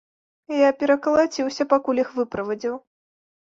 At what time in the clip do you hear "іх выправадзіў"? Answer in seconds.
2.07-2.75